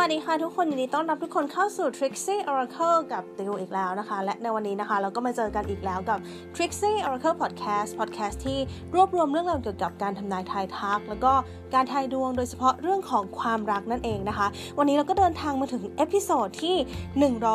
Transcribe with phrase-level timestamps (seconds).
[0.00, 6.18] วัสดีค่ะทุกคนยินดีต้อนรับทุกคนเข้าสู่ Trixie Oracle กับติวอีกแล้วนะคะ และในวันนี้นะคะเราก็มาเจอกันอีกแล้วกับ
[6.54, 8.58] Trixie Oracle Podcast Podcast ที่
[8.94, 11.32] รวบรวมเรื่องราวเกี่ยวกับการทำนายทายทัก แล้วก็
[11.74, 14.46] การทายดวงโดยเฉพาะเรื่องของความรักนั่นเองนะคะ
[14.78, 16.76] วันนี้เราก็เดินทางมาถึง episode ที่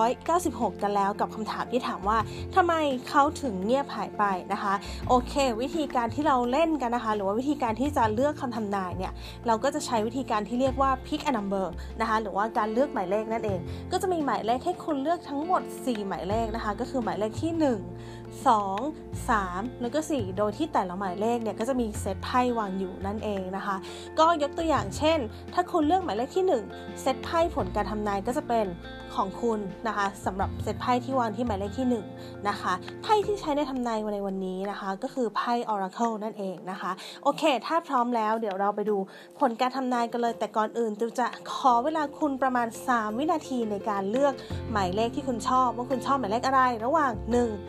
[0.02, 2.18] 196 กันแล้วกับคำถามที่ถามว่า
[2.56, 2.74] ทำไม
[3.10, 4.74] เขาถึงเงียบหายไปนะคะ
[5.10, 9.14] โอเค วิธีการที่เราเล่นกันนะคะ หรือว่าวิธีการที่จะเลือกคำทำนายเนี่ย
[9.48, 11.68] เราก็จะใช้วิธีการที่เรียกว่า pick a number
[12.02, 13.60] นะคะหรือว่าการเลือกหมายเลขนั่นเอง
[13.92, 17.64] ก็จะมีหมายเลขให้คุณเลือกทั้งหมด 4 หมายเลขนะคะ ก็คือหมายเลขที่ 1
[18.46, 23.76] 2 3 แล้วก็ 4 โดยที่แต่ละหมายเลขเนี่ยก็จะมีเซตไพ่วางอยู่นั่นเองนะคะ
[24.20, 25.20] ก็ยกตัวอย่างเช่น
[25.54, 28.68] ถ้าคุณเลือกหมายเลขที่ 1 เซตไพ่ผลการทำนายก็จะเป็น
[29.16, 31.88] ของคุณนะคะสำหรับเซตไพ่ที่วางที่หมายเลขที่
[32.18, 36.92] 1นะคะไพ่ที่ใช้ในทำนายในวันนี้นะคะ ก็คือไพ่ Oracle นั่นเองนะคะ
[37.24, 38.98] โอเค ถ้าพร้อมแล้วเดี๋ยวเราไปดู
[39.40, 44.34] ผลการทำนายกันเลยแต่ก่อนอื่นติวจะขอเวลาคุณประมาณ 3 วินาทีในการเลือก
[44.72, 47.12] หมายเลขที่คุณชอบ ว่าคุณชอบหมายเลขอะไรระหว่าง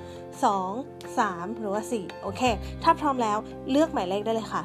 [0.03, 2.43] 1 2 3 หรือว่า 4 โอเค
[2.83, 3.39] ถ้าพร้อมแล้ว
[3.71, 4.65] เลือกหมายเลขได้เลยค่ะ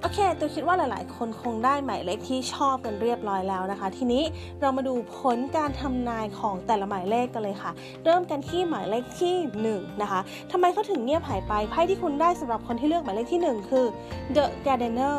[0.00, 4.22] โอเค ตัวคิดว่าหลาย ๆ คนคงได้หมายเลขที่ชอบกันเรียบร้อยแล้วนะคะ ทีนี้
[4.60, 7.70] เรามาดูผลการทำนายของแต่ละหมายเลขกันเลยค่ะ
[8.04, 9.34] เริ่มกันที่หมายเลขที่
[9.72, 10.20] 1 นะคะ
[10.52, 13.86] ทำไมเขาถึงเงียบหายไป ไพ่ที่คุณได้สำหรับคนที่เลือกหมายเลขที่ 1 คือ
[14.36, 15.18] The Gardener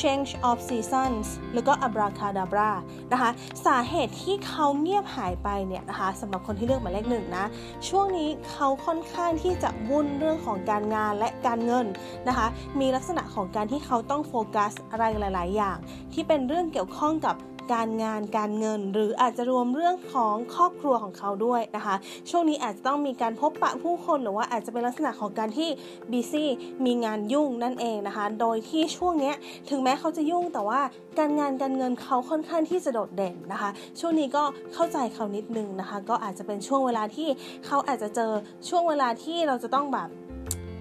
[0.00, 2.70] change of seasons แล้วก็ abracadabra
[3.12, 3.30] นะคะ
[3.66, 7.44] สาเหตุที่เขาเงียบหายไปเนี่ยนะคะสำหรับคนที่เลือกหมายเลขหนึ่งนะ
[7.88, 11.86] ช่วงนี้เขาค่อนข้างที่จะวุ่นเรื่องของการงานและการเงิน
[12.28, 12.46] นะคะ
[12.80, 15.76] มีลักษณะของการที่เขาต้องโฟกัสอะไรหลาย ๆ อย่าง
[16.12, 17.36] ที่เป็นเรื่องเกี่ยวข้องกับ
[17.74, 21.94] การงานการเงิน หรืออาจจะรวมเรื่องของครอบครัวของเขาด้วยนะคะ
[22.30, 25.68] ช่วงนี้อาจจะต้องมีการพบปะผู้คนหรือว่าอาจจะเป็นลักษณะของการที่
[26.10, 26.48] บีซี่
[26.84, 29.32] มีงานยุ่งนั่นเองนะคะ โดยที่ช่วงนี้
[29.70, 30.80] ถึงแม้เขาจะยุ่งแต่ว่า
[31.18, 34.42] การงานการเงินเขาค่อนข้างที่จะโดดเด่นนะคะ ช่วงนี้ก็
[34.74, 37.28] เข้าใจเขานิดนึงนะคะ ก็อาจจะเป็นช่วงเวลาที่
[37.66, 38.32] เขาอาจจะเจอ
[38.68, 40.08] ช่วงเวลาที่เราจะต้องแบบ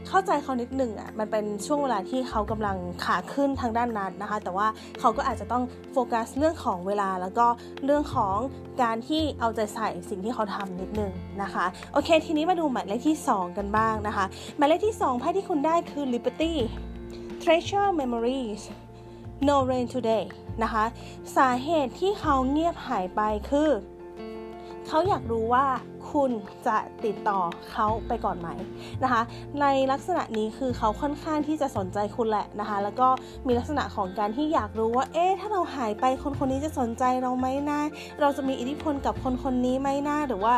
[0.09, 4.67] เข้าใจเขานิดหนึ่งอะมันเป็นช่วงเวลาที่เขากำลังขาขึ้นทางด้านนั้นนะคะ แต่ว่า
[4.99, 7.47] เขาก็อาจจะต้องโฟกัสเรื่องของเวลาแล้วก็
[7.85, 8.35] เรื่องของ
[8.81, 11.11] การที่เอาใจใส่สิ่งที่เขาทำนิดนึง
[11.43, 14.25] นะคะโอเค ทีนี้มาดูหมายเลขที่ 2 กันบ้างนะคะ
[14.57, 16.53] หมายเลขที่ 2ไพ่ที่คุณได้คือ Liberty
[17.41, 18.61] Treasure Memories
[19.47, 20.25] No Rain Today
[20.63, 20.83] นะคะ
[21.37, 23.69] สาเหตุที่เขาเงียบหายไปคือ
[24.87, 25.65] เขาอยากรู้ว่า
[26.11, 26.31] คุณ
[26.67, 27.39] จะติดต่อ
[27.71, 28.49] เขาไปก่อนไหม
[29.03, 29.21] นะคะ
[29.61, 33.07] ในลักษณะนี้คือเขาค่อนข้างที่จะสนใจคุณแหละนะคะ แล้วก็
[33.47, 37.81] มีลักษณะของการที่อยากรู้ว่า เอ๊ะ ถ้าเราหายไปคนคนนี้จะสนใจเราไหมนะ
[38.21, 40.53] เราจะมีอิทธิพลกับคนคนนี้ไหมนะหรือว่า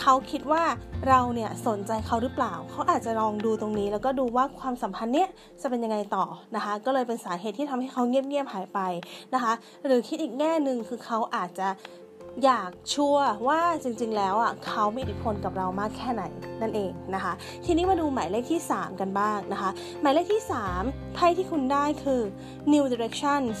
[0.00, 0.62] เขาคิดว่า
[1.08, 5.28] เราเนี่ยสนใจเขาหรือเปล่า เขาอาจจะลองดูตรงนี้ แล้วก็ดูว่าความสัมพันธ์เนี้ย
[5.62, 6.24] จะเป็นยังไงต่อ
[6.56, 8.80] นะคะ ก็เลยเป็นสาเหตุที่ทำให้เขาเงียบๆหายไป
[9.34, 9.52] นะคะ
[9.86, 11.68] หรือคิดอีกแง่หนึ่งคือเขาอาจจะ
[12.44, 16.24] อยากชัวร์ว่าจริงๆ แล้วอะเขามีอิทธิพลกับเรามากแค่ไหน
[16.62, 17.32] นั่นเองนะคะ
[17.64, 19.70] ทีนี้มาดูหมายเลขที่ 3 กันบ้างนะคะ
[20.00, 20.42] หมายเลขที่
[20.78, 22.20] 3 ไพ่ที่คุณได้คือ
[22.72, 23.56] New Directions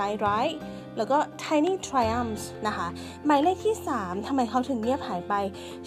[0.00, 0.56] Night Ride
[0.96, 2.86] แล้วก็ Tiny Triumphs นะคะ
[3.26, 5.34] หมายเลขที่ 3ทำไมเขาถึงเงียบหายไป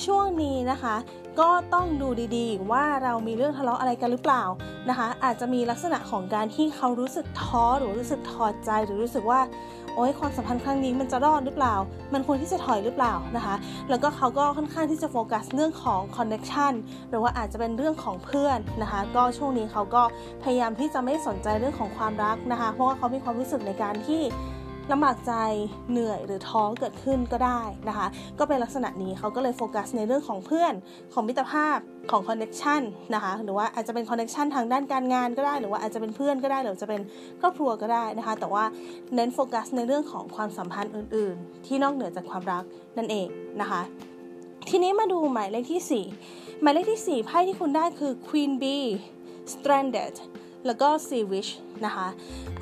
[0.05, 0.95] ช่วงนี้นะคะ
[1.39, 2.07] ก็ต้องดู
[2.37, 4.43] ดีๆ ว่าเรามีเรื่องทะเลาะอะไรกันหรือเปล่า
[4.89, 9.41] นะคะ อาจจะมีลักษณะของการที่เขารู้สึกท้อหรือรู้สึกถอดใจหรือรู้สึกว่า
[9.95, 11.75] โอ้ยความสัมพันธ์ครั้งนี้มันจะรอดหรือเปล่า
[12.13, 13.55] มันควรที่จะถอยหรือเปล่านะคะ
[13.89, 16.73] แล้วก็เขาก็ค่อนข้างที่จะโฟกัสเรื่องของ connection
[17.09, 20.03] หรือว่าอาจจะเป็นเรื่องของเพื่อนนะคะ ก็ช่วงนี้เขาก็
[20.43, 24.21] พยายามที่จะไม่สนใจเรื่องของความรักนะคะ เพราะว่าเขามีความรู้สึกในการที่
[24.91, 25.33] ลำบากใจ
[25.91, 28.07] เหนื่อยหรือท้อเกิดขึ้นก็ได้นะคะ
[28.39, 30.73] ก็เป็นลักษณะนี้เขาก็เลยโฟกัสในเรื่องของเพื่อน
[31.13, 31.77] ของมิตรภาพ
[32.11, 32.81] ของ connection
[33.13, 37.01] นะคะหรือว่าอาจจะเป็น connection ทางด้านการงานก็ได้ หรือว่าอาจจะเป็นเพื่อนก็ได้หรือจะเป็น
[37.41, 38.63] ครอบครัวก็ได้นะคะ แต่ว่า
[39.15, 42.63] เน้นโฟกัสในเรื่องของความสัมพันธ์อื่น ๆ ที่นอกเหนือจากความรัก
[42.97, 43.27] นั่นเอง
[43.61, 43.81] นะคะ
[44.69, 48.87] ทีนี้มาดูหมายเลขที่ 4 หมายเลขที่ 4ไพ่ที่คุณได้คือ Queen Bee
[49.53, 50.15] Stranded
[50.65, 51.47] แล้วก็ซีวิช
[51.85, 52.07] นะคะ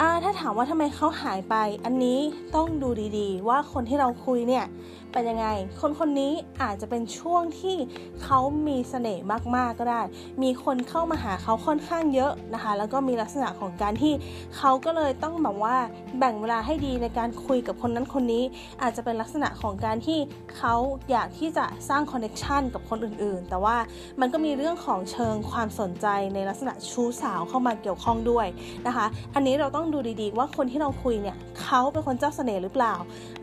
[0.07, 1.56] ะถ้าถามว่าทำไมเขาหายไป
[1.86, 2.19] อันนี้
[2.56, 2.89] ต้องดู
[3.19, 4.65] ดีๆ ว่าคนที่เราคุยเนี่ย
[5.12, 5.48] เป็นยังไง
[5.81, 7.75] คนคนนี้อาจจะเป็นช่วงที่
[8.24, 9.25] เขามีเสน่ห์
[9.56, 10.02] มากๆก็ได้
[10.44, 14.13] มีคนเข้ามาหาเขาค่อนข้างเยอะนะคะ แล้วก็มีลักษณะของการที่
[14.57, 15.75] เขาก็เลยต้องแบบว่า
[16.19, 18.44] แบ่งเวลาให้ดีในการคุยกับคนนั้นคนนี้
[18.81, 20.19] อาจจะเป็นลักษณะของการที่
[20.57, 20.75] เขา
[21.12, 23.78] อยากที่จะสร้าง connection กับคนอื่นๆ แต่ว่า
[24.22, 28.48] มันก็มีเรื่องของเชิงความสนใจในลักษณะชู้สาวเข้ามาเกี่ยวข้องด้วย
[28.88, 29.06] นะคะ
[29.36, 32.94] อันนี้เราต้องดูดีๆ ว่าคนที่เราคุยเนี่ยเขาเป็นคนเจ้าเสน่ห์หรือเปล่า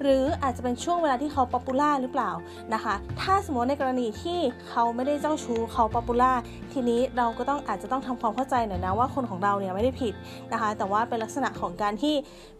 [0.03, 2.31] หรืออาจจะเป็นช่วงเวลาที่เขา popular หรือเปล่า
[2.75, 4.38] นะคะ ถ้าสมมติในกรณีที่
[4.69, 6.32] เขาไม่ได้เจ้าชู้เขา popular
[6.72, 10.14] ทีนี้เราก็ต้องอาจจะต้องทำความเข้าใจหน่อยนะว่าคนของเราเนี่ยไม่ได้ผิด
[10.52, 12.14] นะคะ แต่ว่าเป็นลักษณะของการที่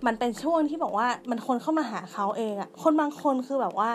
[0.07, 3.91] มันเป็นช่วงที่บอกว่ามันคนเข้ามาหาเขาเองอะคนบางคนคือแบบว่า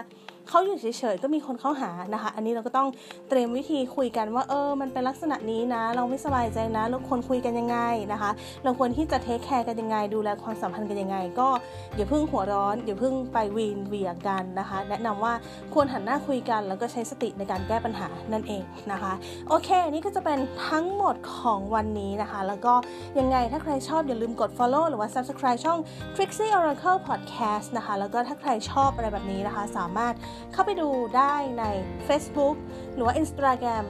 [0.50, 2.88] เขาอยู่เฉยๆก็มีคนเข้าหานะคะ อันนี้เราก็ต้อง
[3.30, 7.78] เตรียมวิธีคุยกันว่าเออ มันเป็นลักษณะนี้นะ เราไม่สบายใจนะเราควรคุยกันยังไง
[8.14, 8.32] นะคะ
[8.64, 11.50] เราควรที่จะ take care กันยังไง ดูแลความสัมพันธ์กันยังไง ก็
[11.96, 15.34] อย่าเพิ่งหัวร้อนอย่าเพิ่งไปวีนเวียกันนะคะ แนะนำว่า
[15.74, 19.14] ควรหันหน้าคุยกัน แล้วก็ใช้สติในการแก้ปัญหานั่นเองนะคะ
[19.48, 22.74] โอเค นี่ก็จะเป็นทั้งหมดของวันนี้นะคะ แล้วก็
[23.20, 25.80] ยังไงถ้าใครชอบอย่าลืมกด follow หรือว่า subscribe ช่อง
[26.16, 30.14] Trixie Oracle Podcast นะคะ แล้วก็ถ้าใครชอบอะไรแบบนี้นะคะ สามารถ
[30.54, 31.64] เข้าไปดูได้ใน
[32.08, 32.56] Facebook
[32.94, 33.86] หรือว่า Instagram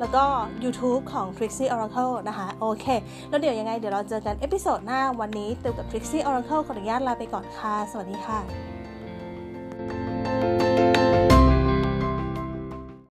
[0.00, 0.24] แล้วก็
[0.64, 2.86] YouTube ของ Trixie Oracle นะคะ โอเค
[3.28, 8.75] แล้วเดี๋ยวยังไง เดี๋ยวเราเจอกัน episode หน้าวันนี้ติวกับ Trixie Oracle ขออนุญาตลาไปก่อนค่ะ สวัสดีค่ะ